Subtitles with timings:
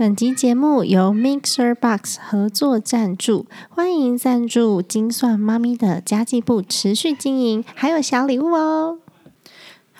[0.00, 8.96] 本集节目由 Mixer Box 合作赞助，欢迎赞助精算妈咪的家计部持续经营，还有小礼物哦。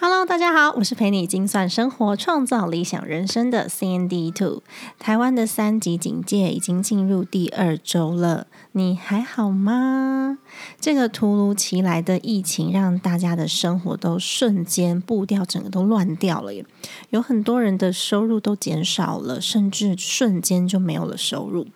[0.02, 4.62] Hello，大家好，我是陪你精算生活、创造理想人生的 CND Two。
[4.98, 10.38] 台湾的三级警戒已经进入第二周了，你还好吗？
[10.80, 16.64] 这个突如其来的疫情，让大家的生活都瞬间步调整个都乱掉了耶。
[17.10, 21.66] 有很多人的收入都减少了，甚至瞬间就没有了收入。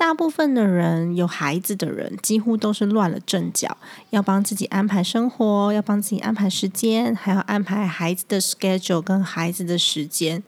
[0.00, 3.76] 大部分的人有孩子的人，几乎都是乱了阵脚，
[4.08, 10.42] 要帮自己安排生活，要帮自己安排时间，还要安排孩子的 schedule 跟孩子的时间。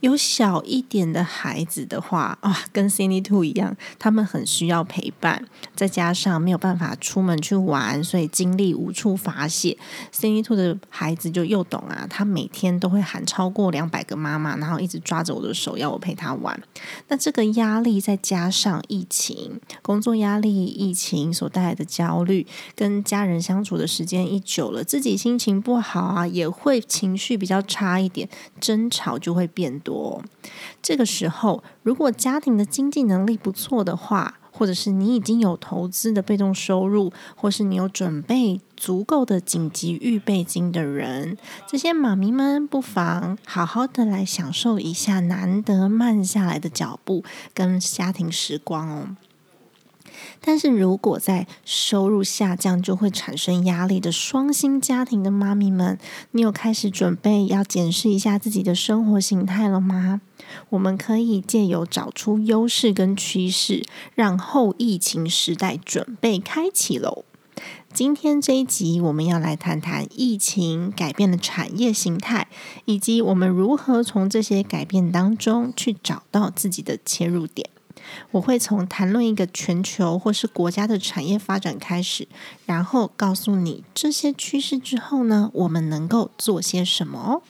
[0.00, 5.44] 有小一点的孩子的话，哇，跟 Cindy Two 一样，他们很需要陪伴，
[5.76, 9.76] 再加上没有办法出门去玩，所以精力无处发泄。
[10.10, 16.58] Cindy Two 的孩子就又懂啊，他每天都会喊超过两百个妈妈，然后一直抓着我的手要我陪他玩。
[17.08, 28.26] 那这个压力再加上疫情、工作压力、疫情所带来的焦虑，跟家人相处的时间一久了，自己心情不好啊，也会情绪比较差一点，
[28.58, 29.89] 争吵就会变多。
[29.90, 30.22] 多，
[30.80, 49.16] 这个时候，如果家庭的经济能力不错的话，或者是你已经有投资的被动收入，或是你有准备足够的紧急预备金的人，这些妈咪们不妨好好的来享受一下难得慢下来的脚步跟家庭时光哦。
[50.42, 55.98] 但是如果在收入下降就会产生压力的双薪家庭的妈咪们，
[56.32, 60.20] 你有开始准备要检视一下自己的生活形态了吗？
[60.70, 67.24] 我们可以借由找出优势跟趋势，让后疫情时代准备开启喽。
[67.92, 72.48] 今天这一集我们要来谈谈疫情改变的产业形态，
[72.86, 77.68] 以及我们如何从这些改变当中去找到自己的切入点。
[78.32, 82.26] 我会从谈论一个全球或是国家的产业发展开始，
[82.66, 87.42] 然后告诉你这些趋势之后呢，我们能够做些什么。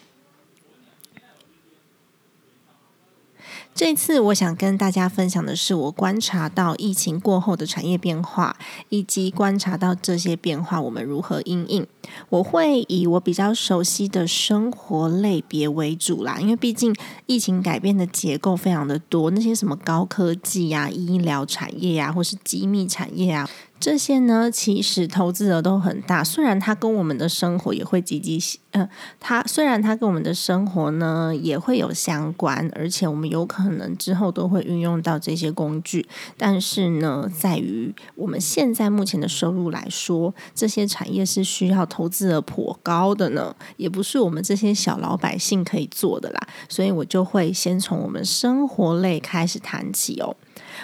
[3.81, 8.55] 这次我想跟大家分享的是，我观察到疫情过后的产业变化，
[8.91, 11.87] 以及观察到这些变化我们如何应应。
[12.29, 23.49] 我会以我比较熟悉的生活类别为主啦，因为毕竟疫情改变的结构非常的多，那些什么高科技呀、医疗产业呀，或是机密产业啊。
[23.81, 26.23] 这些呢，其实投资额都很大。
[26.23, 28.39] 虽然它跟我们的生活也会积极，
[28.73, 28.87] 呃，
[29.19, 36.07] 它虽然它跟我们的生活呢也会有相关，而且我们有可能之后都会运用到这些工具。
[36.37, 46.49] 但是呢，在于我们现在目前的收入来说，这些产业是需要投资额颇高的呢，也不是我们这些小老百姓可以做的啦。
[46.69, 50.37] 所以我就会先从我们生活类开始谈起哦。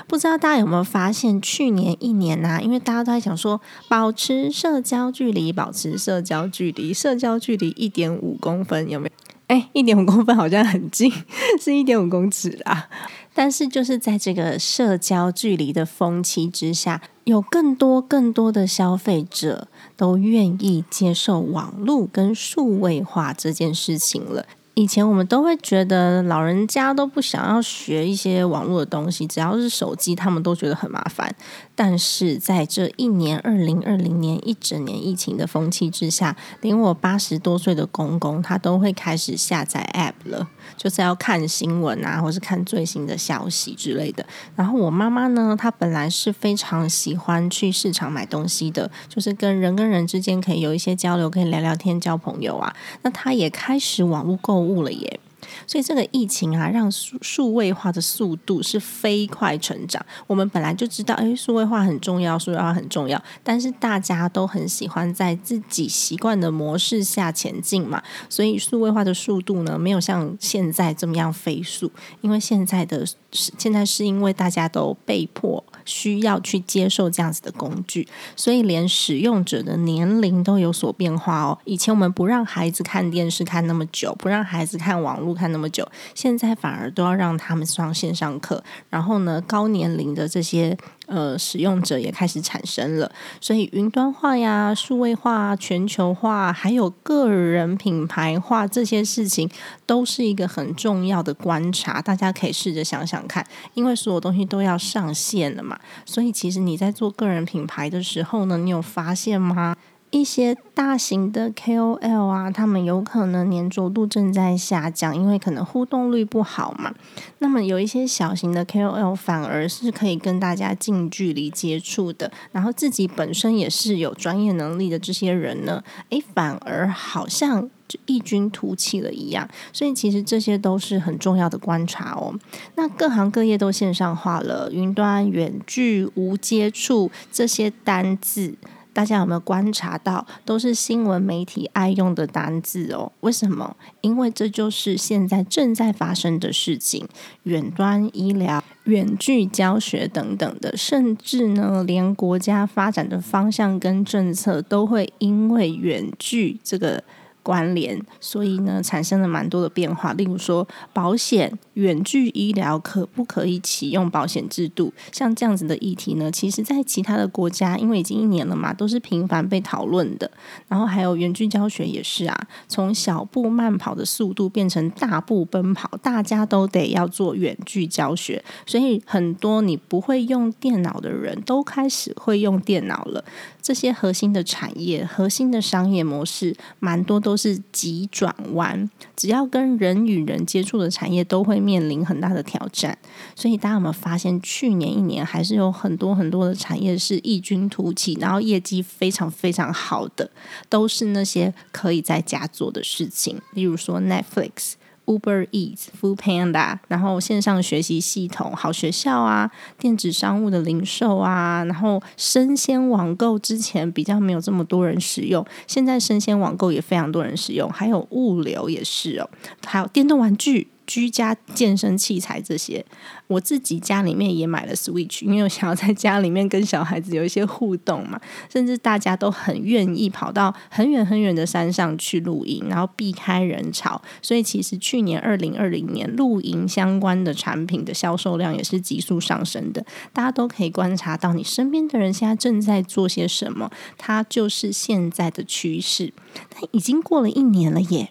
[0.07, 9.13] 不知道大家有没有发现，去年一年呐，因为大家都在想说保持社交距离，保持社交距离，社交距离一点五公分有没有？
[9.49, 11.13] 哎，一点五公分好像很近，
[11.61, 12.89] 是一点五公尺啦。
[13.33, 24.47] 但是就是在这个社交距离的风气之下，有更多更多的消费者都愿意接受网络跟数位化这件事情了。
[24.79, 31.35] 以前我们都会觉得老人家都不想要学一些网络的东西，只要是手机，他们都觉得很麻烦。
[31.77, 40.49] 但是在这一年，二零二零年一整年疫情的风气之下，连我八十多岁的公公，他都会开始下载 App 了，
[40.79, 44.27] 就是要看新闻啊，或是看最新的消息之类的。
[44.55, 52.75] 然后我妈妈呢，她本来是非常喜欢去市场买东西的，就是跟人跟人之间可以有一些交流，可以聊聊天、交朋友啊。
[53.03, 55.21] 那她也开始网络购物了耶。
[55.67, 60.05] 所以这个疫情啊，让数数位化的速度是飞快成长。
[60.27, 63.21] 我们本来就知道，哎，数位化很重要，数位化很重要。
[63.43, 71.91] 但是大家都很喜欢在自己习惯的模式下前进嘛，所以数位化的速度呢，没有像现在这么样飞速。
[72.21, 75.63] 因为现在的现在是因为大家都被迫。
[75.87, 78.07] 需要去接受这样子的工具，
[78.37, 81.59] 所以连使用者的年龄都有所变化哦。
[81.65, 88.63] 以前我们不让孩子看电视看那么久，不让孩子看网络看那么久，现在反而都要让他们上线上课。
[88.91, 90.77] 然后呢，高年龄的这些。
[91.07, 93.11] 呃，使用者也开始产生了，
[93.41, 99.49] 所以云端化呀、数位化、全球化，还有个人品牌化这些事情，
[99.87, 102.03] 都是一个很重要的观察。
[102.03, 109.77] 大家可以试着想想看，因为所有东西都要上线了嘛，所以其实你在做个人品牌的时候呢，你有发现吗？
[110.17, 116.95] 一些大型的 KOL 啊，他们有可能粘着度正在下降，因为可能互动率不好嘛。
[117.41, 129.47] 那么有一些小型的 KOL 反而是可以跟大家近距离接触的，然后自己本身也是有专业能力的这些人呢，诶，反而好像就异军突起了一样。
[129.71, 132.35] 所以其实这些都是很重要的观察哦。
[132.77, 138.55] 那各行各业都线上化了，云端、远距、无接触这些单字。
[138.97, 143.13] 大家有没有观察到，都是新闻媒体爱用的单字哦？
[143.21, 143.77] 为什么？
[144.01, 147.07] 因为这就是现在正在发生的事情。
[147.43, 157.05] 远端医疗、远距教学等等的，甚至呢，连国家发展的方向跟政策都会因为远距这个。
[157.47, 160.13] 关联，所以呢，产生了蛮多的变化。
[160.15, 164.93] 例如说，保险远距医疗可不可以启用保险制度？
[165.13, 170.29] 像这样子的议题呢，其实在其他的国家，因为已经一年了嘛，都是频繁被讨论的。
[170.67, 178.43] 然后还有远距教学也是啊，从小步慢跑的速度变成大步奔跑，大家都得要做远距教学。
[178.67, 183.25] 所以很多你不会用电脑的人都开始会用电脑了。
[183.63, 188.89] 这些核心的产业、核心的商业模式，蛮多都是急转弯。
[189.15, 192.97] 只要跟人与人接触的产业，都会面临很大的挑战。
[193.35, 200.31] 所以，大家有没有发现，去年一年还是有很多很多的产业是异军突起，然后业绩非常非常好的，
[200.69, 204.75] 都是那些可以在家做的事情，例如说 Netflix。
[205.07, 219.31] Uber Eats、Food Panda，然后线上学习系统、好学校啊，电子商务的零售啊，然后生鲜网购之前比较没有这么多人使用，现在生鲜网购也非常多人使用，还有物流也是哦，
[219.65, 220.69] 还有电动玩具。
[220.87, 222.85] 居家健身器材这些，
[223.27, 228.21] 我自己家里面也买了 Switch，因为我想要在家里面跟小孩子有一些互动嘛。
[228.49, 234.01] 甚至大家都很愿意跑到很远很远的山上去露营，然后避开人潮。
[234.23, 239.85] 所以其实去年二零二零年露营相关的产品的销售量也是急速上升的。
[240.13, 246.13] 大家都可以观察到，你身边的人现在正在做些什么，它就是现在的趋势。
[246.51, 248.11] 但已经过了一年了耶。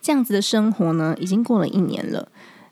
[0.00, 2.28] 这样子的生活呢，已经过了一年了，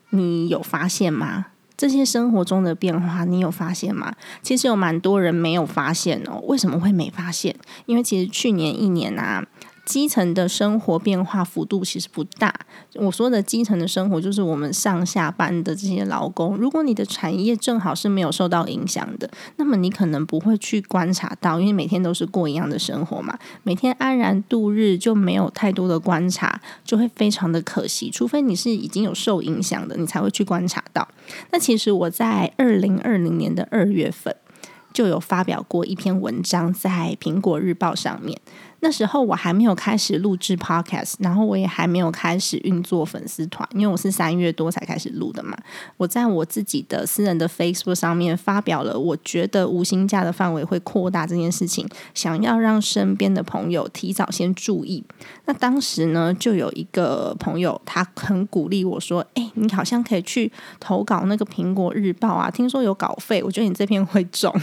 [0.09, 1.47] 你有发现吗？
[1.75, 4.13] 这些生活中的变化，你有发现吗？
[4.41, 6.39] 其实有蛮多人没有发现哦。
[6.47, 7.55] 为什么会没发现？
[7.85, 9.45] 因为其实去年一年啊。
[9.87, 12.53] 基层的生活变化幅度其实不大。
[12.95, 16.57] 我说的基层的生活，就是我们上下班的这些劳工。
[16.57, 28.11] 如果你的产业正好是没有受到影响的，那么你可能不会去观察到，因为每天都是过一样的生活嘛，每天安然度日，就没有太多的观察，就会非常的可惜。
[28.11, 31.07] 除非你是已经有受影响的，你才会去观察到。
[31.51, 34.35] 那其实我在二零二零年的二月份
[34.91, 38.37] 就有发表过一篇文章在苹果日报上面。
[38.79, 45.57] 那时候我还没有开始录制 podcast，然后我也还没有开始运作粉丝团，因为我是三月多才开始录的嘛。
[45.97, 55.03] 我在我自己的私人的 Facebook 上面发表了，我觉得无薪假的范围会扩大这件事情，想要让身边的朋友提早先注意。
[55.45, 64.53] 那当时呢，就有一个朋友，他很鼓励我说：“哎，你好像可以去投稿那个苹果日报啊，听说有稿费，我觉得你这篇会中。”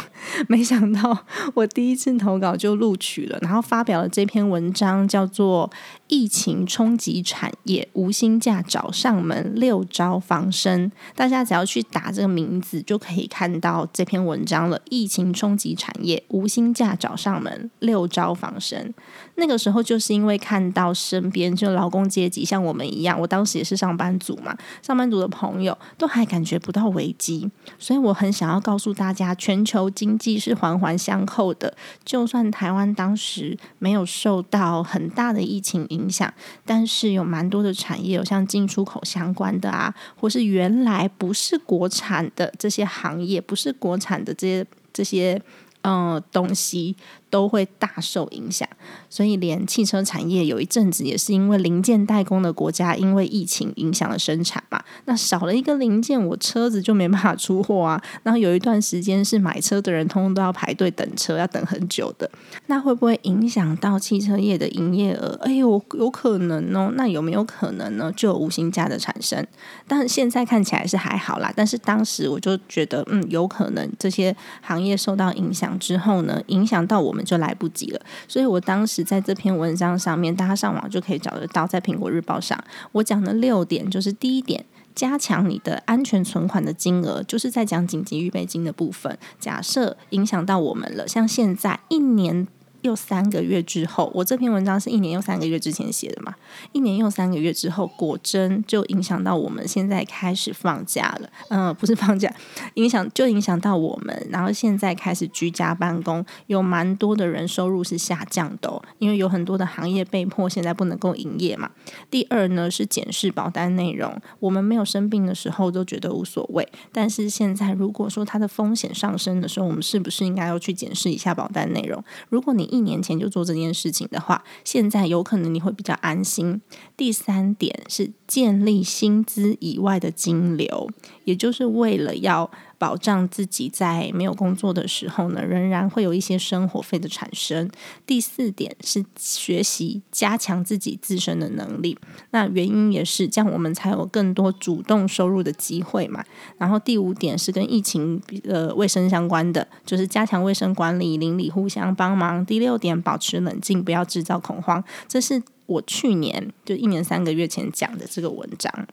[0.47, 1.19] 没想到
[1.55, 4.04] 我第一次投稿就录取了，然后发表。
[4.09, 5.71] 这篇文章叫做
[6.09, 10.91] 《疫情冲击产业，无薪假找上门六招防身》。
[11.15, 14.81] 大家只要去打这个名字，就可以看到这篇文章了。
[14.91, 18.95] 疫情冲击产业，无薪假找上门六招防身。
[19.37, 31.77] 那个时候就是因为看到身边就劳工阶级像我们一样，我当时也是上班族嘛，上班族的朋友都还感觉不到危机，所以我很想要告诉大家，全球经济是环环相扣的。
[32.05, 36.33] 就算台湾当时没有受到很大的疫情影响，
[36.65, 45.43] 但是有蛮多的产业，有像进出口相关的啊，或是原来不是国产的这些行业，不是国产的这些这些
[45.83, 46.95] 嗯东西。
[47.35, 48.69] 都会大受影响，
[49.11, 58.01] 所以连汽车产业有一阵子也是因为零件代工的国家，因为疫情影响了生产嘛，那少了一个零件，我车子就没办法出货啊。
[58.23, 62.31] 然后有一段时间是买车的人通通都要排队等车，要等很久的。
[62.67, 65.37] 那会不会影响到汽车业的营业额？
[65.43, 66.93] 哎呦，有可能哦。
[66.95, 68.13] 那有没有可能呢？
[68.15, 69.45] 就有无形价的产生？
[69.89, 71.53] 但现在看起来是还好啦。
[71.57, 77.24] 但是当时我就觉得，嗯，有可能这些行业受到影响之后呢，影响到我们。
[77.25, 82.63] 就来不及了，所以我当时在这篇文章上面，大家上网就可以找得到，在苹果日报上，
[82.93, 84.65] 我讲的六点，就是第一点，
[84.95, 89.19] 加强你的安全存款的金额，就是在讲紧急预备金的部分。
[89.41, 92.47] 假设影响到我们了，像现在一年
[92.85, 96.35] 又三个月之后，我这篇文章是一年又三个月之前写的嘛？
[96.73, 101.31] 一年又三个月之后，果真就影响到我们现在开始放假了。
[101.49, 102.31] 嗯，不是放假，
[102.75, 111.71] 影响就影响到我们，然后现在开始居家办公，有蛮多的人收入是下降的，因为有很多的行业被迫现在不能够营业嘛。
[112.11, 122.05] 第二呢是检视保单内容，我们没有生病的时候都觉得无所谓，但是现在如果说它的风险上升的时候，我们是不是应该要去检视一下保单内容？
[122.29, 126.61] 如果你一年前就做这件事情的话，现在有可能你会比较安心。
[126.97, 130.91] 第三点是建立薪资以外的金流，
[131.25, 132.51] 也就是为了要。
[132.79, 137.71] 保障自己在没有工作的时候呢，仍然会有一些生活费的产生。
[138.07, 141.97] 第四点是学习加强自己自身的能力，
[142.31, 146.25] 那原因也是这样，我们才有更多主动收入的机会嘛。
[146.59, 152.45] 然后第五点是跟疫情呃卫生相关的，就是加强卫生管理，邻里互相帮忙。
[152.45, 154.83] 第六点，保持冷静，不要制造恐慌。
[155.09, 158.87] 这是我去年就一年三个月前讲的这个文章。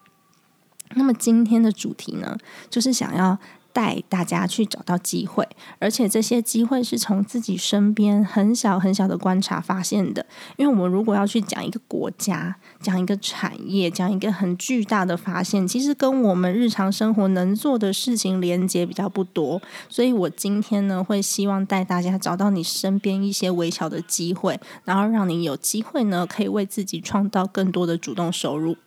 [0.95, 2.37] 那么今天的主题呢，
[2.69, 3.37] 就是想要。
[3.73, 5.47] 带大家去找到机会，
[5.79, 10.25] 而且这些机会是从自己身边很小很小的观察发现的。
[10.57, 19.61] 因为我们如果要去讲一个国家、讲一个产业、讲一个很巨大的发现，其实跟我们日常生活能做的事情连接比较不多。
[19.89, 28.77] 所以我今天呢，会希望带大家找到你身边一些微小的机会，然后让你有机会呢，可以为自己创造更多的主动收入。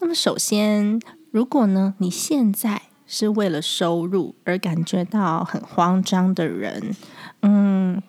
[0.00, 6.94] 那么，首先，如果呢，你现在是为了收入而感觉到很慌张的人，
[7.42, 8.02] 嗯，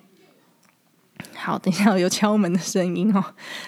[1.36, 3.24] 好，等一下有敲门的声音哦。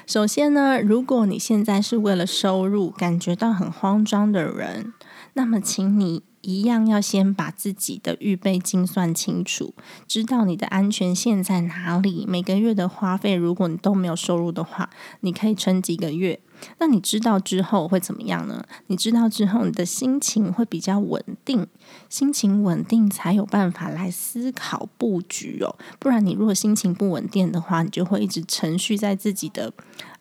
[0.05, 4.93] 首先呢，如果你现在是为了收入感觉到很慌张的人，
[5.33, 9.73] 那么请你一样要先把自己的预备金算清楚，
[10.07, 12.25] 知道你的安全线在哪里。
[12.27, 14.89] 每个月的花费，如果你都没有收入的话，
[15.21, 16.39] 你可以撑几个月。
[16.79, 18.65] 那你知道之后会怎么样呢？
[18.87, 21.67] 你知道之后，你的心情会比较稳定，
[22.09, 25.77] 心情稳定才有办法来思考布局哦。
[25.99, 29.71] 不然，你如果心情不稳定的话，你就会一直沉续在自己的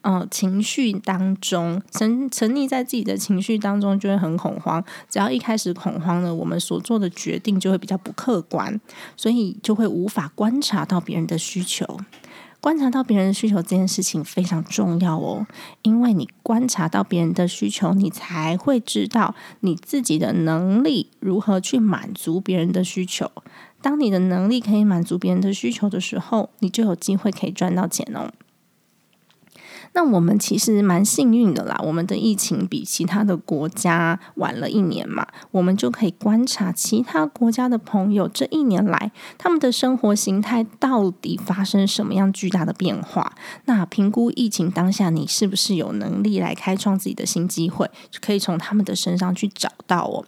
[0.06, 4.82] 呃情绪当中，沉沉溺在自己的情绪当中，就会很恐慌。
[5.10, 8.80] 只要一开始恐慌呢，我们所做的决定就会比较不客观，
[9.16, 11.98] 所以就会无法观察到别人的需求。
[12.60, 15.44] 观察到别人的需求这件事情非常重要哦，
[15.82, 23.30] 因为你观察到别人的需求，你才会知道你自己的能力如何去满足别人的需求。
[23.82, 28.30] 当你的能力可以满足别人的需求的时候，你就有机会可以赚到钱哦。
[29.92, 43.32] 那我们其实蛮幸运的啦，我们的疫情比其他的国家晚了一年嘛，我们就可以观察其他国家的朋友这一年来他们的生活形态到底发生什么样巨大的变化。
[43.64, 50.24] 那评估疫情当下你是不是有能力来开创自己的新机会，就可以从他们的身上去找到哦。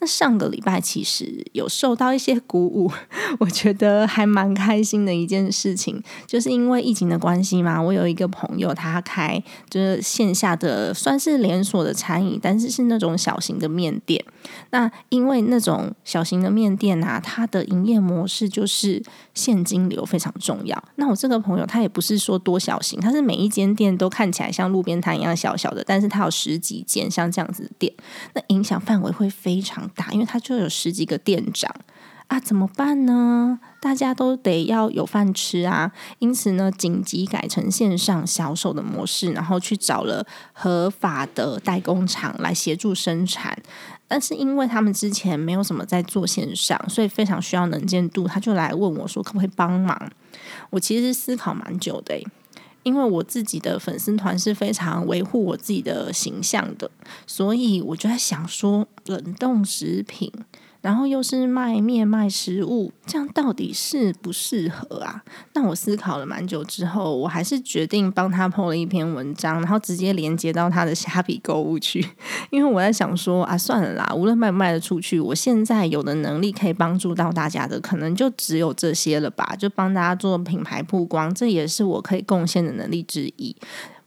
[0.00, 2.90] 那上个礼拜其实有受到一些鼓舞，
[3.38, 14.24] 我觉得还蛮开心的一件事情，就是因为疫情的关系嘛，我有一个朋友他开就是线下的算是连锁的餐饮，但是是那种小型的面店。
[14.70, 19.02] 那因为那种小型的面店啊，它的营业模式就是
[19.34, 20.82] 现金流非常重要。
[20.96, 27.92] 那我这个朋友他也不是说多小型，他是每一间店都看起来像路边摊一样小小的，但是他有十几间像这样子的店，
[28.32, 29.89] 那影响范围会非常。
[29.94, 31.74] 大，因为他就有十几个店长
[32.28, 33.58] 啊，怎么办呢？
[33.80, 43.56] 大家都得要有饭吃啊，因此呢，紧急改成线上销售的模式，然后去找了合法的代工厂来协助生产。
[44.06, 50.10] 但是因为他们之前没有什么在做线上，所以非常需要能见度，他就来问我说可不可以帮忙。
[50.70, 52.20] 我其实思考蛮久的，
[52.82, 56.90] 因为我自己的粉丝团是非常维护我自己的形象的，
[57.26, 60.32] 所以我就在想说，冷冻食品。
[60.80, 65.22] 然后又是卖面卖食物，这样到底适不适合啊？
[65.52, 72.06] 那我思考了蛮久之后，我还是决定帮他 PO 了一篇文章，然后直接连接到他的虾皮购物去。
[72.50, 79.54] 因为我在想说啊，算了啦，无论卖不卖得出去，我现在有的能力可以帮助到大家的，可能就只有这些了吧。
[79.58, 83.54] 就帮大家做品牌曝光，这也是我可以贡献的能力之一。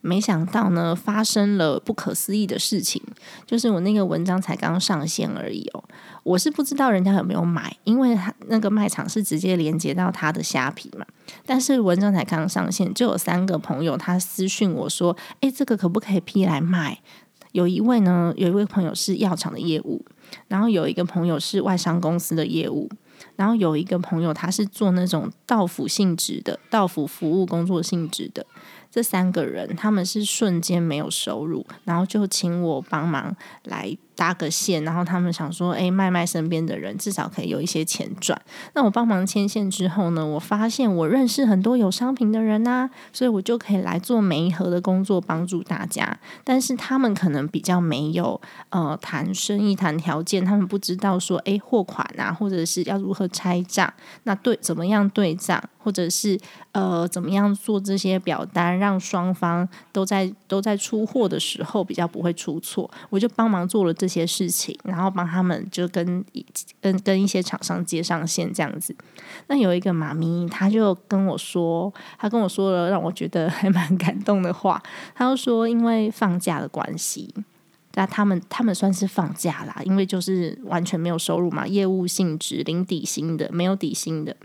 [0.05, 3.01] 没想到呢，发生了不可思议的事情，
[3.45, 5.81] 就是我那个文章才刚上线而已哦。
[6.23, 11.05] 我是不知道人家有没有买，因为他那个卖场是直接连接到他的虾皮嘛。
[11.45, 16.99] 但是文章才刚上线，就有三个朋友他私讯我说：“诶，这个可不可以批来卖？”
[17.53, 20.03] 有一位呢，有一位朋友是药厂的业务，
[20.49, 22.89] 然后有一个朋友是外商公司的业务，
[23.37, 28.45] 然后有一个朋友他是做那种到府性质的，到府服务工作性质的。
[28.93, 33.97] 这三个人他们是瞬间没有收入，然后就请我帮忙来。
[34.23, 38.41] 搭个线，然后他们想说，哎，卖卖身边的人，至少可以有一些钱赚。
[38.73, 46.17] 那我帮忙牵线之后呢，我发现我认识很多有商品的人呐，所以我就可以来做每一盒的工作，帮助大家。
[46.45, 48.39] 但是他们可能比较没有
[48.69, 56.39] 呃谈生意谈条件，他们不知道说，哎，货款啊，或者是要如何拆账，那对怎么样对账，或者是
[56.71, 63.93] 呃怎么样做这些表单，让双方都在都在出货的时候比较不会出错，我就帮忙做了。
[63.93, 66.23] 这些事情，然后帮他们就跟
[66.79, 68.95] 跟跟一些厂商接上线这样子。
[69.47, 74.81] 那有一个妈咪，他就跟我说，他跟我说了让我觉得还蛮感动的话。
[75.15, 77.33] 他就说，因为放假的关系，
[77.95, 84.35] 那他们他们算是放假啦，因为就是完全没有收入嘛，业务性质零底薪的，没有底薪的。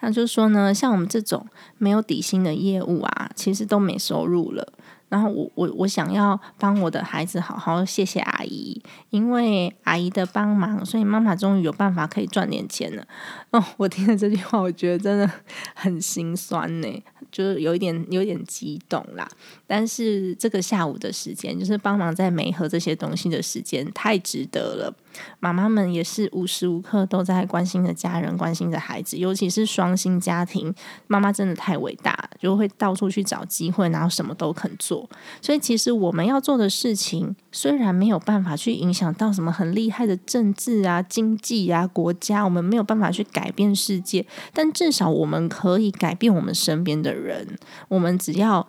[0.00, 4.72] 那就是说呢，像我们这种没有底薪的业务啊，其实都没收入了。
[5.08, 13.06] 然后我我我想要帮我的孩子好好谢谢阿姨，因为阿姨的帮忙，所以妈妈终于有办法可以赚点钱了。
[13.50, 15.30] 哦，我听了这句话，我觉得真的
[15.74, 17.02] 很心酸呢。
[17.30, 19.28] 就是有一点有点激动啦，
[19.66, 24.94] 但是这个下午的时间，就是帮忙在梅河这些东西的时间，太值得了。
[25.40, 30.74] 妈妈们也是无时无刻都在关心着家人，关心着孩子，尤其是双薪家庭，
[31.06, 35.08] 妈妈真的太伟大，就会到处去找机会，然后什么都肯做。
[35.40, 47.58] 所以其实我们要做的事情，虽然没有办法去影响到什么很厉害的政治啊、经济啊、国家，我们没有办法去改变世界，但至少我们可以改变我们身边的人。
[47.88, 48.66] 我们只要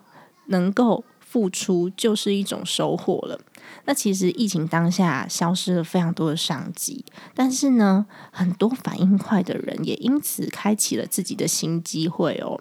[0.47, 3.39] 能够付出，就是一种收获了。
[3.85, 7.05] 那其实疫情当下消失了非常多的商机，
[7.35, 12.59] 但是呢，很多反应快的人也因此开启了自己的新机会哦。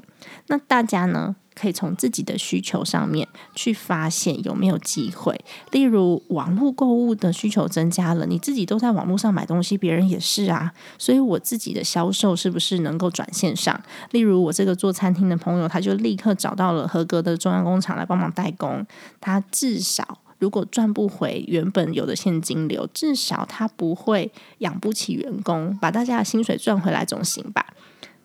[0.49, 1.37] 那大家呢？
[1.59, 5.39] 可以从自己的需求上面去发现有没有机会，
[5.73, 13.81] 例如网络购物的需求增加了，你自己都在网络上买东西，别人也是啊，所以我自己的销售是不是能够转线上？
[14.13, 18.87] 例如我这个做餐厅的朋友，他就立刻找到了合格的中央工厂来帮忙代工，
[19.21, 27.67] 他至少如果赚不回原本有的现金流，至少他不会养不起员工，把大家的薪水赚回来总行吧？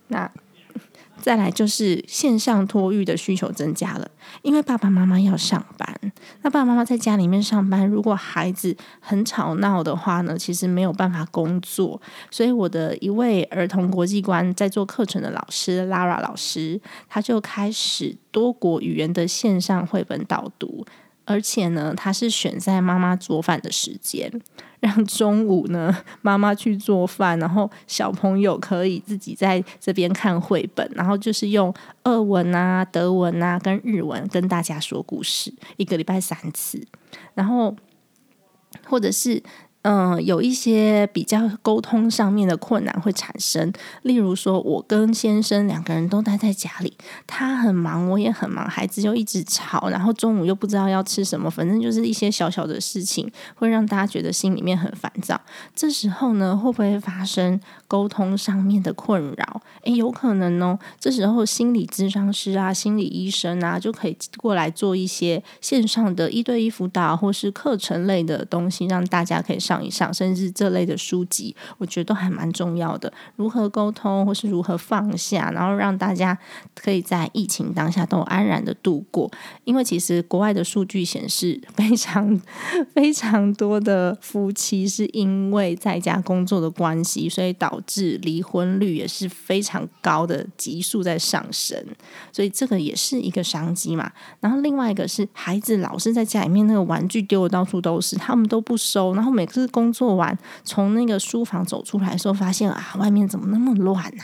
[0.10, 0.30] 那。
[1.24, 4.06] 再来就是线上托育的需求增加了，
[4.42, 5.88] 因为爸爸妈妈要上班，
[6.42, 12.02] 那爸爸妈妈在家里面上班，如果孩子很吵闹的话呢，其实没有办法工作。
[12.30, 20.86] 所以我的一位儿童国际观在做课程的老师 Lara 老师，他就开始多国语言的线上绘本导读。
[21.26, 24.32] 而且呢，他是选在妈妈做饭的时间，
[24.80, 36.86] 让中午呢妈妈去做饭，然后小朋友可以自己在这边看绘本，然后就是用俄文啊、德文啊跟日文跟大家说故事，一个礼拜三次，
[37.34, 37.76] 然后
[38.86, 39.42] 或者是。
[39.84, 43.70] 嗯，有一些比较沟通上面的困难会产生，
[44.04, 46.96] 例如说，我跟先生两个人都待在家里，
[47.28, 55.42] 他很忙，我也很忙，孩子又一直吵，然后中午又不知道要吃什么，反正就是一些小小的事情，会让大家觉得心里面很烦躁。
[55.76, 59.62] 这时候呢，会不会发生沟通上面的困扰？
[59.84, 60.80] 诶，有可能哦。
[60.98, 69.73] 这时候心理咨商师啊、心理医生啊，就可以过来做一些线上的一对一辅导，或是课程类的东西，让大家可以上。
[69.74, 73.12] 上一上，甚至这类的书籍，我觉得都还蛮重要的。
[73.38, 76.38] 如何沟通，或是如何放下，然后让大家
[76.76, 79.32] 可以在疫情当下都安然的度过。
[79.64, 82.40] 因为其实国外的数据显示，非常
[82.94, 91.84] 非常多的夫妻是因为在家工作的关系，所以导致离婚率也是非常高的急速在上升。
[92.32, 94.12] 所以这个也是一个商机嘛。
[94.40, 99.63] 然后另外一个是孩子老是在家里面，那个玩具丢的到处都是，他们都不收，然后每次。
[99.68, 104.24] 工作完从那个书房走出来的时候，发现啊，外面怎么那么乱呐？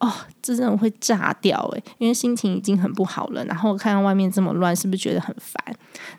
[0.00, 5.62] 哦，这真的会炸掉诶，因为心情已经很不好了，然后看到外面这么乱，是不是觉得很烦？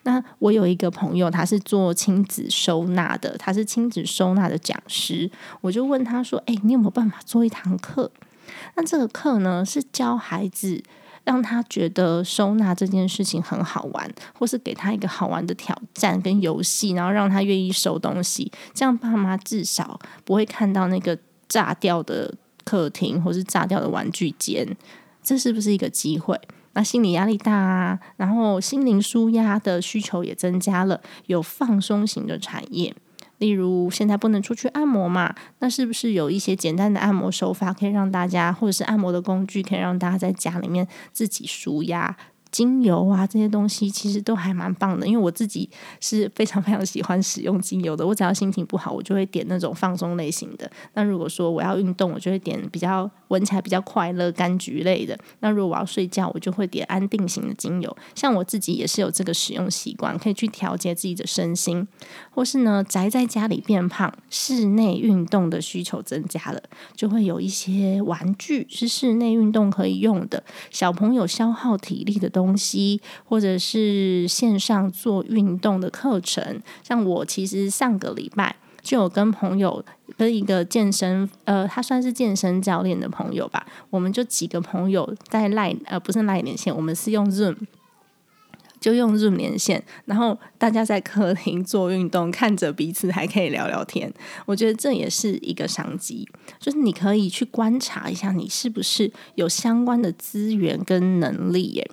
[0.03, 5.29] 那我有一个朋友，他是做亲子收纳的，他是亲子收纳的讲师，
[5.61, 8.09] 我就问他说：“哎，你有没有办法做一堂课？
[8.75, 10.81] 那这个课呢，是教孩子。”
[11.25, 14.09] 让他觉得收纳这件事情很好玩，
[14.39, 21.17] 或是给他一个好玩的挑战跟游戏，然后让他愿意收东西，这样爸妈至少不会看到那个
[21.49, 22.33] 炸掉的
[22.63, 24.77] 客厅或是炸掉的玩具间，
[25.21, 26.39] 这是不是一个机会？
[26.73, 32.93] 那心理压力大啊，然后心灵舒压的需求也增加了，有放松型的产业。
[33.45, 42.17] 例如现在不能出去按摩嘛，那是不是有一些简单的按摩手法可以让大家，或者是按摩的工具可以让大家在家里面自己舒压？
[42.55, 48.07] 精油啊，这些东西其实都还蛮棒的，因为我自己是非常非常喜欢使用精油的。
[48.07, 50.71] 我只要心情不好，我就会点那种放松类型的。
[50.93, 55.19] 那如果说我要运动，我就会点比较闻起来比较快乐、柑橘类的。
[55.41, 57.97] 那如果我要睡觉，我就会点安定型的精油。
[58.15, 61.85] 像我自己也是有这个使用习惯，可以去调节自己的身心，
[62.31, 66.63] 或是呢宅在家里变胖，室内运动的需求增加了，
[66.95, 70.41] 就会有一些玩具是室内运动可以用的，
[70.71, 72.44] 小朋友消耗体力的东。
[72.45, 79.83] 东西，或者是线上做运动的课程，像我其实上个礼拜就有跟朋友
[80.15, 87.55] 跟一个健身，呃，他算是健身教练的朋友吧，我们就几个朋友在赖，呃，不是赖连线，我们是用 Zoom，
[88.79, 94.13] 就用 Zoom 连线，然后大家在客厅做运动，看着彼此还可以聊聊天，
[94.45, 96.29] 我觉得这也是一个商机，
[96.59, 101.89] 就是你可以去观察一下，你是不是有相关的资源跟能力耶。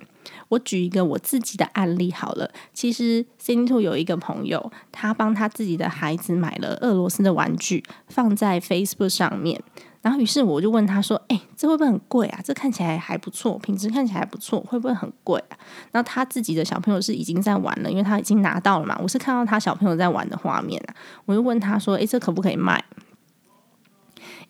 [0.53, 2.49] 我举一个我自己的案例好了。
[2.73, 9.61] 其实 Cindy Two 有一个朋友，他帮他自己的孩子买了俄罗斯的玩具，放在 Facebook 上面。
[10.01, 12.39] 然后，于是我就问他说：“哎，这会不会很贵啊？
[12.43, 15.55] 这看起来还不错，品质看起来还不错，会不会很贵啊？”
[15.93, 18.99] 然后他自己的小朋友是已经在玩了，因为他已经拿到了嘛。
[19.01, 22.83] 我是看到他小朋友在玩的画面啊，我就问他说：“哎，这可不可以卖？”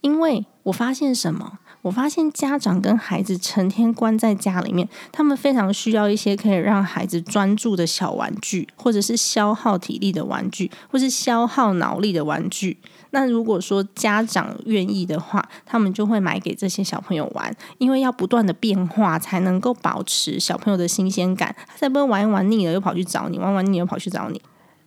[0.01, 1.59] 因为我发现什么？
[1.83, 12.77] 我发现家长跟孩子成天关在家里面，他们非常需要一些可以让孩子专注的小玩具，或者是消耗体力的玩具，或是消耗脑力的玩具。
[13.11, 21.53] 那如果说家长愿意的话，他们就会买给这些小朋友玩，因为要不断的变化才能够保持小朋友的新鲜感。
[21.67, 24.41] 他才不会玩一玩腻了又跑去找你，玩玩腻了又跑去找你。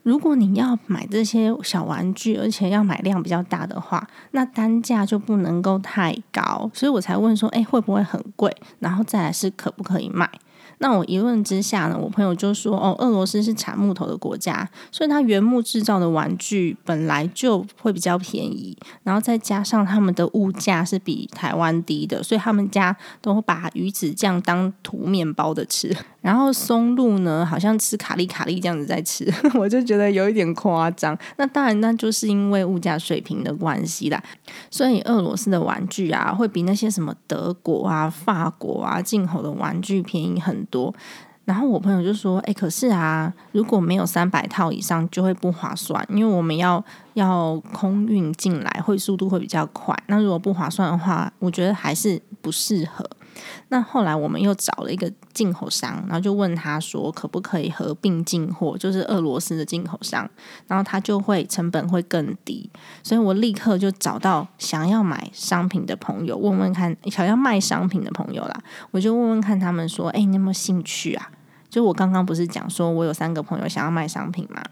[0.07, 8.57] 如果你要买这些小玩具，而且要买量比较大的话，那单价就不能够太高，所以我才问说，哎，会不会很贵？
[8.79, 10.31] 然后再来是可不可以卖？
[10.79, 31.17] 那我一问之下呢，我朋友就说：“哦，俄罗斯是产木头的国家，所以它原木制造的玩具本来就会比较便宜，然后再加上他们的物价是比台湾低的，所以他们家都把鱼子酱当涂面包的吃，然后松露呢，好像吃卡利卡利这样子在吃， 我就觉得有一点夸张。
[31.37, 34.21] 那当然，那就是因为物价水平的关系啦，
[34.69, 40.93] 所以俄罗斯的玩具啊，会比那些什么德国啊、法国啊进口的玩具便宜很。”多，
[41.45, 46.85] 然后我朋友就说：“哎，可是啊，如果没有三百套以上，就会不划算，因为我们要
[47.15, 49.97] 要空运进来，会速度会比较快。
[50.09, 53.09] 那如果不划算的话，我觉得还是不适合。”
[53.69, 60.29] 那后来我们又找了一个进口商，然后就问他说可不可以合并进货，就是俄罗斯的进口商，
[60.67, 62.71] 然后他就会成本会更低。
[63.03, 71.31] 所以我立刻就找到想要买商品的朋友，问问看想要卖商品的朋友啦，我就问问看他们说，哎，你有没有兴趣啊？
[71.69, 74.63] 就我刚刚不是讲说我有三个朋友想要卖商品嘛，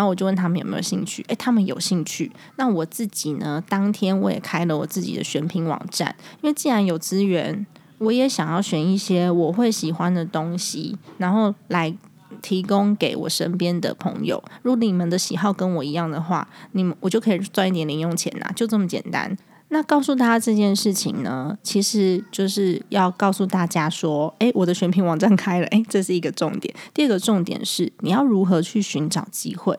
[0.00, 2.32] 然后我就问他们有没有兴趣，诶，他们有兴趣。
[2.56, 7.66] 那我自己呢，当天我也开了我自己的选品网站，因为既然有资源。
[7.98, 11.94] 我也想要选一些我会喜欢的东西，然后来
[12.40, 14.42] 提供给我身边的朋友。
[14.62, 19.36] 如果你们的喜好跟我一样的话，你们我就可以赚一点零用钱呐，就这么简单。
[19.70, 26.74] 那告诉大家这件事情呢，其实就是要告诉大家说，诶，我的选品网站开了，诶，这是一个重点。
[26.92, 29.78] 第二个重点是你要如何去寻找机会。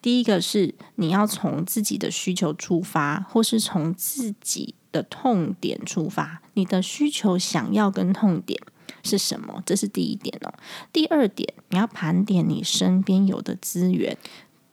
[0.00, 4.74] 第一个是你要从自己的需求出发，或是从自己。
[4.92, 8.60] 的痛点出发，你的需求想要跟痛点
[9.04, 9.62] 是什么？
[9.64, 10.52] 这是第一点哦。
[10.92, 14.18] 第二点，你要盘点你身边有的资源。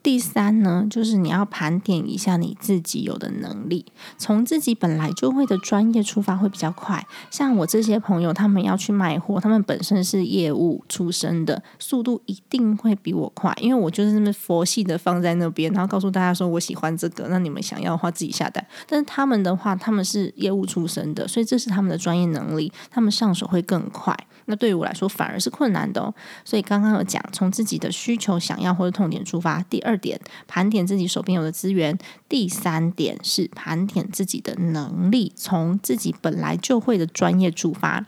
[0.03, 3.85] 第三呢，就是你要盘点一下你自己有的能力，
[4.17, 7.05] 从自己本来就会的专业出发会比较快。
[7.29, 18.65] 像我这些朋友，他们要去卖货，他们本身是业务出身的，速度一定会比我快，因为我就是那么佛系的放在那边，然后告诉大家说我喜欢这个，那你们想要的话自己下单。
[18.87, 24.17] 但是他们的话，他们是业务出身的，所以这是他们的专业能力，他们上手会更快。
[24.49, 29.61] 那对于我来说反而是困难的哦，所以刚刚有讲从自己的需求、想要或者痛点出发。
[29.69, 31.95] 第二点，盘点自己手边有的资源；
[32.29, 38.05] 第三点是盘点自己的能力，从自己本来就会的专业出发。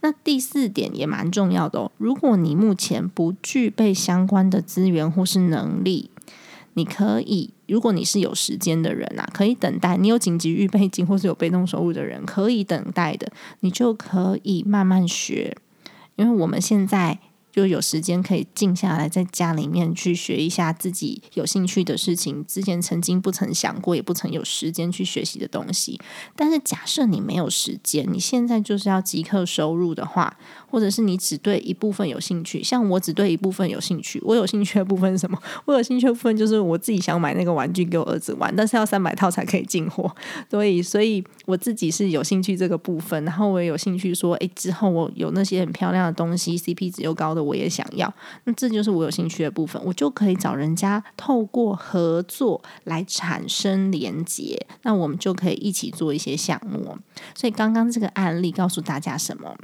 [0.00, 6.10] 那第四点也蛮重要的哦，如果你目前不具备相关的资源或是能力，
[6.74, 15.56] 你可以，如果你是有时间的人啊，可以等待；你有紧急预备金或是有被动收入的人，可以等待的，你就可以慢慢学。
[16.18, 17.16] 因为我们现在
[17.50, 26.00] 就有时间可以静下来，在家里面去学一下自己有兴趣的事情，之前曾经不曾想过，也不曾有时间去学习的东西。
[26.36, 30.36] 但是假设你没有时间，你现在就是要即刻收入的话，
[30.70, 35.38] 或者是你只对一部分有兴趣，像我只对一部分有兴趣，我有兴趣的部分是什么？
[35.64, 40.14] 我有兴趣的部分就是我自己想买那个玩具给我儿子玩，但是要三百套才可以进货，
[40.50, 48.12] 所以所以我自己是有兴趣这个部分，然后我也有兴趣说，诶，之后我有那些很漂亮的东西，CP 值又高我也想要，
[48.44, 56.98] 那这就是我有兴趣的部分，我就可以找人家透过合作来产生连接，那我们就可以一起做一些项目。
[57.34, 59.56] 所以刚刚这个案例告诉大家什么？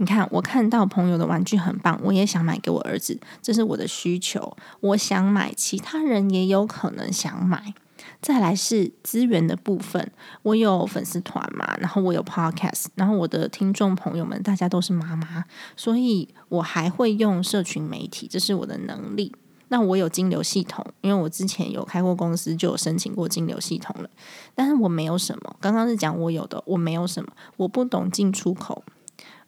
[0.00, 4.56] 你看，我看到朋友的玩具很棒，我也想买给我儿子，这是我的需求。
[4.78, 7.74] 我想买，其他人也有可能想买。
[8.20, 10.10] 再来是资源的部分，
[10.42, 15.44] 我有粉丝团嘛，然后我有 podcast，然后我的听众朋友们大家都是妈妈，
[15.76, 19.34] 所以我还会用社群媒体，这是我的能力。
[19.70, 24.08] 那我有金流系统，因为我之前有开过公司，就有申请过金流系统了，
[24.54, 25.56] 但是我没有什么。
[25.60, 28.82] 刚刚是讲我有的，我没有什么，我不懂进出口。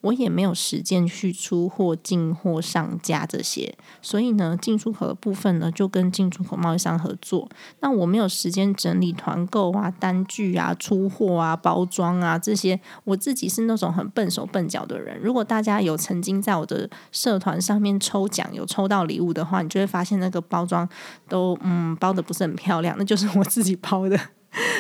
[0.03, 7.49] 我也没有时间去出货、进货、上架这些，所以呢，进出口的部分呢，就跟进出口贸易商合作。
[7.81, 12.81] 那我没有时间整理团购啊、单据啊、出货啊、包装啊这些。
[13.05, 15.19] 我自己是那种很笨手笨脚的人。
[15.21, 20.89] 如果大家有曾经在我的社团上面抽奖，有抽到礼物的话，你就会发现那个包装
[21.29, 24.19] 都嗯包的不是很漂亮，那就是我自己包的。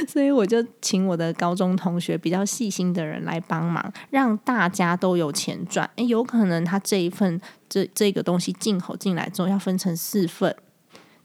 [0.08, 5.88] 所以我就请我的高中同学比较细心的人来帮忙，让大家都有钱赚。
[5.96, 10.56] 诶，有可能他这一份这这个东西进口进来之后要分成四份，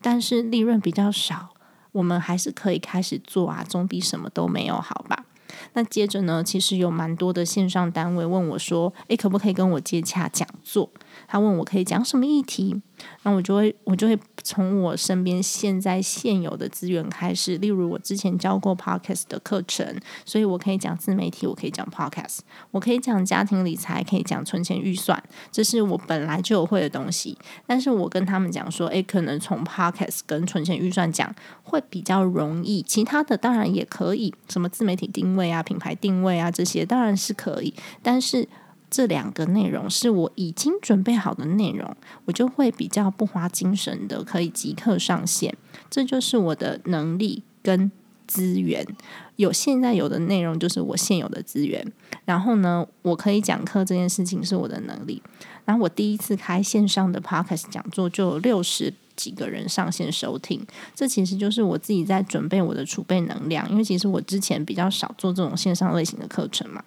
[0.02, 1.50] 但是利润比较少，
[1.92, 5.26] 我们还是可以开始做啊，总比什么都没有好吧？
[5.74, 10.90] 那接着呢，其实有蛮多的线上单位问我说：“诶，可不可以跟我接洽讲座？”
[11.28, 12.82] 他问我可以讲什么议题。
[13.24, 22.40] 那我就会，我就会从我身边现在现有的资源开始，例如我之前教过 podcast 的课程，所以我可以讲自媒体，我可以讲 podcast，
[22.72, 27.38] 我可以讲家庭理财，可以讲存钱预算，这是我本来就有会的东西。
[27.68, 38.48] 但是我跟他们讲说，诶，可能从 podcast 跟存钱预算讲会比较容易，其他的当然也可以，什么自媒体定位啊、品牌定位啊这些当然是可以，但是。
[38.96, 45.54] 这两个内容是我已经准备好的内容，我就会比较不花精神的，可以即刻上线。
[45.90, 47.92] 这就是我的能力跟
[48.26, 48.88] 资源。
[49.36, 51.86] 有现在有的内容就是我现有的资源。
[52.24, 55.22] 然后呢，我可以讲课这件事情是我的能力。
[55.66, 60.66] 然后我第一次开线上的 podcast 讲座，就有六十几个人上线收听。
[60.94, 66.82] 这其实就是我自己在准备我的储备能量，因为其实我之前比较少做这种线上类型的课程嘛。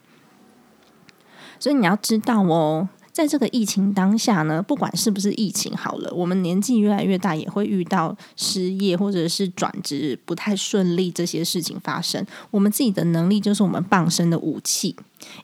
[1.59, 12.25] 所以你要知道哦，在这个疫情当下呢，不管是不是疫情好了，我们年纪越来越大，也会遇到失业或者是转职不太顺利这些事情发生。
[12.51, 14.94] 我们自己的能力就是我们傍身的武器。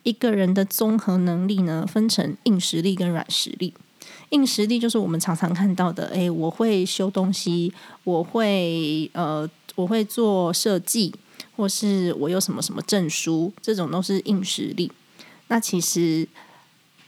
[0.04, 3.74] 一个人的综合能力呢，分成硬实力跟软实力。
[4.30, 7.72] 硬实力就是我们常常看到的，诶，我会修东西，
[8.04, 11.12] 我会呃，我会做设计，
[11.56, 14.90] 或是我有什么什么证书，这种都是硬实力。
[15.48, 16.26] 那其实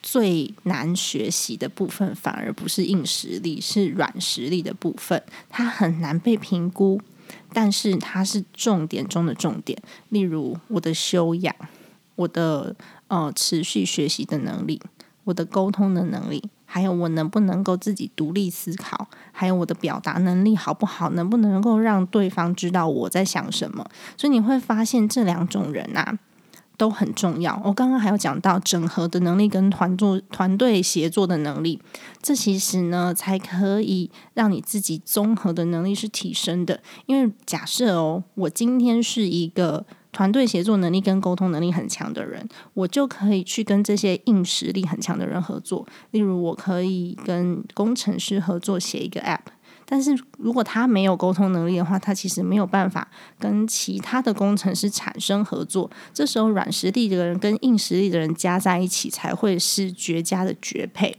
[0.03, 5.21] 最难学习的部分，反而不是硬实力，是软实力的部分。
[5.49, 7.01] 它很难被评估，
[7.53, 9.77] 但是它是重点中的重点。
[10.11, 11.53] 例如我的修养，
[12.15, 12.77] 我的
[13.09, 14.81] 呃持续学习的能力，
[15.25, 23.85] 我的沟通的能力，还有我能不能够自己独立思考，还有我的表达能力好不好，能不能够让对方知道我在想什么。
[24.17, 26.17] 所以你会发现这两种人啊。
[26.77, 27.61] 都很重要。
[27.65, 31.81] 我刚刚还有讲到整合的能力跟团作团队协作的能力，
[32.23, 36.81] 这其实呢才可以让你自己综合的能力是提升的。
[37.07, 45.87] 因为假设哦，我今天是一个团队协作能力跟沟通能力很强的人，我就可以去跟这些硬实力很强的人合作。
[46.13, 49.41] 例如，我可以跟工程师合作写一个 App。
[49.89, 53.07] 但是如果他没有沟通能力的话，他其实没有办法
[53.39, 55.89] 跟其他的工程师产生合作。
[56.13, 61.17] 这时候软实力的人跟硬实力的人加在一起，才会是绝佳的绝配。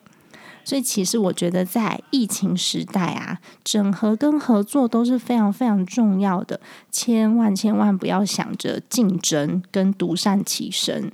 [0.65, 6.60] 所以，其实我觉得在疫情时代啊，整合跟合作都是非常非常重要的。
[6.91, 11.10] 千万千万不要想着竞争跟独善其身。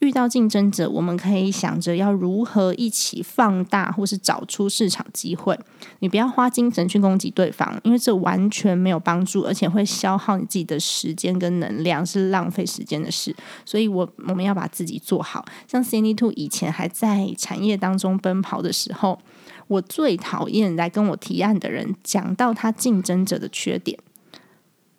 [0.00, 5.58] 遇到竞争者，我们可以想着要如何一起放大，或是找出市场机会。
[5.98, 13.34] 你不要花精神去攻击对方，因为这完全没有帮助，而且会消耗你自己的时间跟能量，是浪费时间的事。
[13.66, 15.44] 所以，我我们要把自己做好。
[15.68, 19.18] 像 Cindy Two 以前还在产业当中奔跑的时候，
[19.68, 23.98] 我最讨厌来跟我提案的人讲到他竞争者的缺点。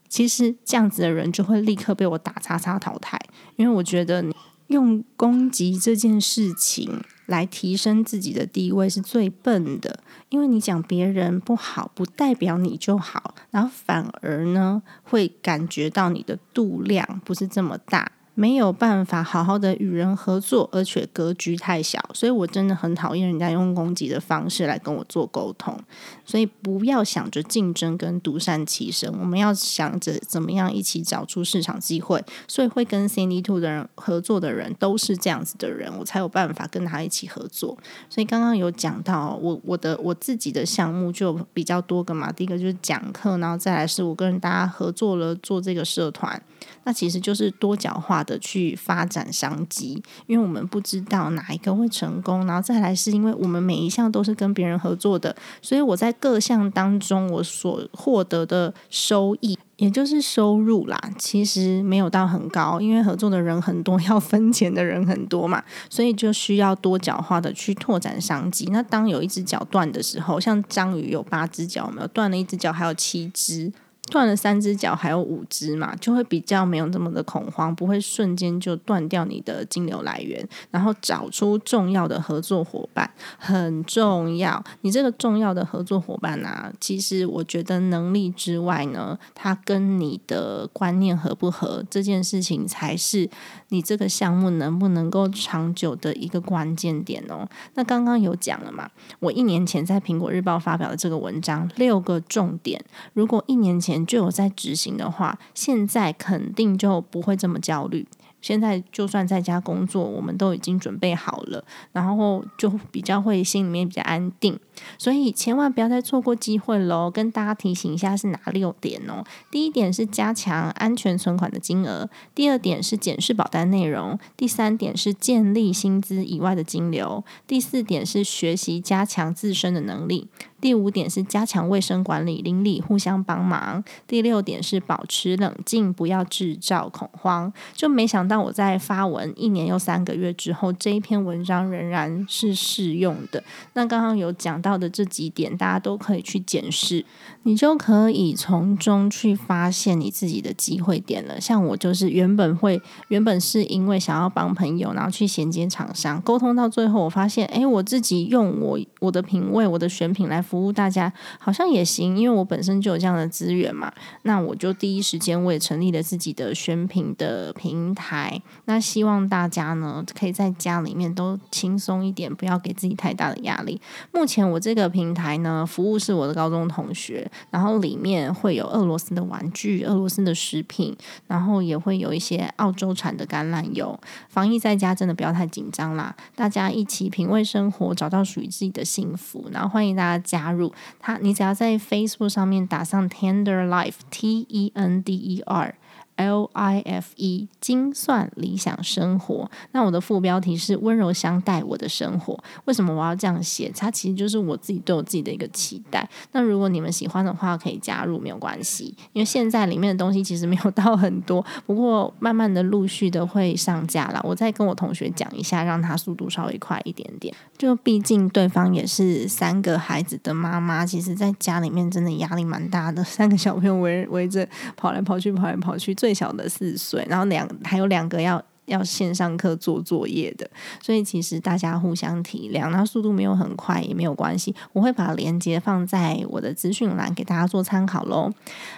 [0.08, 3.18] 其实这样子的人就会立刻被我打叉叉淘汰，
[3.56, 4.36] 因为我觉得你
[4.72, 10.00] 用攻击这件事情来提升自己的地位是最笨的。
[10.30, 18.12] 因为你讲别人不好，不代表你就好，然后反而呢会感觉到你的度量不是这么大。
[18.34, 25.78] 没有办法好好的与人合作，而且格局太小，所以我真的很讨厌人家用攻击的方式来跟我做沟通。
[26.26, 32.24] 所以不要想着竞争跟独善其身，我们要想着怎么样一起找出市场机会。
[32.48, 37.78] 所以会跟 C D Two 的人合作的人都是这样子的人，我才有办法跟他一起合作。
[38.10, 46.42] 所以刚刚有讲到我我的我自己的项目就比较多个嘛，第一个就是讲课，然后再来是我跟大家合作了做这个社团。
[46.84, 68.68] 那其实就是多角化的去发展商机，因为我们不知道哪一个会成功，然后再来是因为我们每一项都是跟别人合作的，所以我在各项当中我所获得的收益，也就是收入啦，其实没有到很高，因为合作的人很多， 要分钱的人很多嘛，所以就需要多角化的去拓展商机。
[68.72, 73.72] 那当有一只脚断的时候，像章鱼有八只脚，没有断了一只脚，还有七只。
[74.12, 80.46] 断了三只脚，还有五只嘛，就会比较没有这么的恐慌，不会瞬间就断掉你的金流来源。
[80.70, 84.62] 然后找出重要的合作伙伴很重要。
[84.82, 93.30] 你这个重要的合作伙伴啊，其实我觉得能力之外呢，他跟你的观念合不合这件事情，才是
[93.70, 97.48] 你这个项目能不能够长久的一个关键点哦。
[97.76, 104.01] 那刚刚有讲了嘛，我一年前在苹果日报发表的这个文章六个重点，如果一年前。
[104.06, 108.08] 就有在执行的话，现在肯定就不会这么焦虑。
[108.42, 114.60] 现在就算在家工作，我们都已经准备好了，然后就比较会心里面比较安定。
[114.98, 117.10] 所以千万不要再错过机会喽！
[117.10, 119.24] 跟大家提醒一下是哪六点哦。
[119.50, 130.28] 第一点是加强安全存款的金额，第二点是检视保单内容，第三点是建立薪资以外的金流，第四点是学习加强自身的能力。
[130.60, 133.84] 第五点是加强卫生管理，邻里互相帮忙。
[134.06, 137.52] 第六点是保持冷静，不要制造恐慌。
[137.74, 143.44] 就没想到我在发文一年又三个月之后，这一篇文章仍然是适用的。
[143.74, 147.06] 那刚刚有讲到的这几点，大家都可以去检视，
[147.44, 151.40] 你就可以从中去发现你自己的机会点了。
[151.40, 160.42] 像我就是原本会，原本是因为想要帮朋友，然后去衔接厂商，沟通到最后，我发现，哎，我自己用我我的品味，我的选品来。
[160.42, 163.94] 服务大家好像也行，因为我本身就有这样的资源嘛。
[164.24, 168.42] 那我就第一时间我也成立了自己的选品的平台。
[168.66, 173.80] 那希望大家呢可以在家里面都轻松一点，不要给自己太大的压力。
[174.12, 184.00] 目前我这个平台呢，服务是我的高中同学，然后里面会有俄罗斯的玩具、俄罗斯的食品，然后也会有一些澳洲产的橄榄油。
[184.30, 189.50] 防疫在家真的不要太紧张啦，大家一起品味生活，找到属于自己的幸福。
[189.52, 190.52] 然后欢迎大家加。
[190.52, 195.76] 入他，你只要在 Facebook 上面打上 Tender Life T E N D E R。
[196.22, 202.38] L I F E 精算理想生活，那我的副标题是温柔相待我的生活。
[202.66, 203.72] 为什么我要这样写？
[203.76, 206.08] 它其实就是我自己对我自己的一个期待。
[206.34, 214.22] 那如果你们喜欢的话，可以加入没有关系，因为现在里面的东西其实没有到很多，不过慢慢的陆续的会上架了。
[214.24, 217.34] 我再跟我同学讲一下，让他速度稍微快一点点。
[217.58, 226.11] 就毕竟对方也是三个孩子的妈妈，其实在家里面真的压力蛮大的，三个小朋友围围着跑来跑去，跑来跑去最。
[226.12, 228.44] 最小的四岁，然后两还有两个要。
[228.66, 230.50] 要线上课做作业的，
[230.82, 238.32] 所以其实大家互相体谅，那速度没有很快也没有关系，我会把链接放在我的资讯栏给大家做参考喽。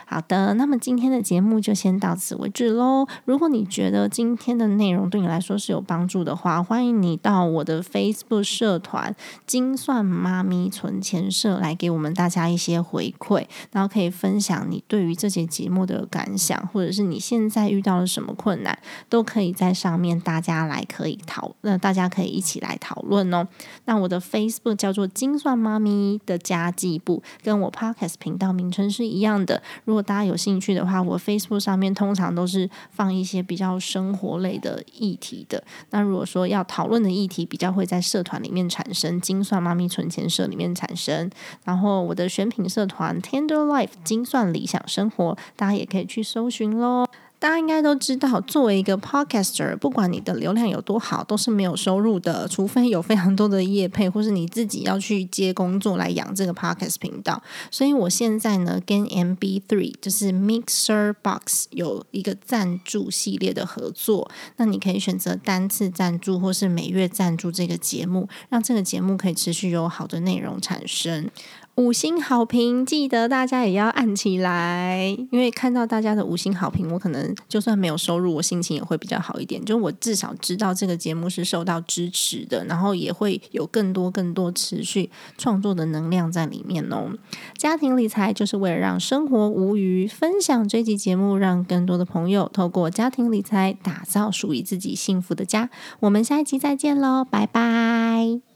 [0.06, 3.06] 好的，那么今天的节目就先到此为止喽。
[3.26, 9.14] 如果你觉得今天的内容对你来说是有帮助的话，欢迎你到我的 Facebook 社团
[9.46, 18.78] “精算妈咪存钱社”来给我们大家一些回馈，然后可以分享你对于这节节目的感想，或者是你现在遇到了什么困难，
[19.10, 19.73] 都可以在。
[19.74, 23.48] 上面，大家来可以讨，那大家可以一起来讨论哦。
[23.86, 29.62] 那我的 Facebook 叫做精算妈咪的家计部，跟我 Podcast 频道名称是一样的。
[29.86, 35.64] 如果大家有兴趣的话，我 Facebook 上面通常都是放一些比较生活类的议题的。
[35.90, 41.30] 那如果说要讨论的议题，比较会在社团里面产生，精算妈咪存钱社里面产生。
[41.64, 47.06] 然后我的选品社团 Tender Life 精算理想生活，大家也可以去搜寻喽。
[47.44, 57.44] 大家应该都知道，作为一个 podcaster，不管你的流量有多好，都是没有收入的，除非有非常多的业配，或是你自己要去接工作来养这个 podcast 频道。
[57.70, 64.32] 所以我现在呢，跟 MB Three 就是 Mixer Box 有一个赞助系列的合作。
[64.56, 71.30] 那你可以选择单次赞助，或是每月赞助这个节目，让这个节目可以持续有好的内容产生。
[71.76, 79.64] 五星好评，记得大家也要按起来，因为看到大家的五星好评，我可能就算没有收入，我心情也会比较好一点。
[79.66, 87.12] 就我至少知道这个节目是受到支持的，然后也会有更多更多持续创作的能量在里面哦。
[87.58, 95.72] 家庭理财就是为了让生活无余，分享这集节目，让更多的朋友透过家庭理财打造属于自己幸福的家。
[96.02, 98.53] 我们下一集再见喽，拜拜。